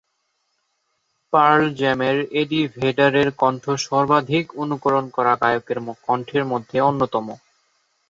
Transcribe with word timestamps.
Pearl 1.33 1.61
জ্যামের 1.79 2.17
Eddie 2.41 2.61
ভেডারের 2.75 3.29
কণ্ঠ 3.41 3.63
সর্বাধিক 3.85 4.45
অনুকরণ 4.61 5.05
করা 5.15 5.33
গায়কের 5.41 5.77
কণ্ঠের 6.05 6.43
মধ্যে 6.51 6.77
অন্যতম। 6.89 7.27